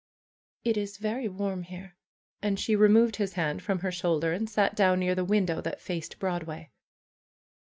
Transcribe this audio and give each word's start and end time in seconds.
It 0.63 0.77
is 0.77 0.97
very 0.97 1.27
warm 1.27 1.61
here!'' 1.61 1.95
And 2.41 2.59
she 2.59 2.75
removed 2.75 3.17
his 3.17 3.33
hand 3.33 3.61
from 3.61 3.81
her 3.81 3.91
shoulder 3.91 4.33
and 4.33 4.49
sat 4.49 4.73
down 4.73 4.99
near 4.99 5.13
the 5.13 5.23
win 5.23 5.45
dow 5.45 5.61
that 5.61 5.79
faced 5.79 6.17
Broadway. 6.17 6.71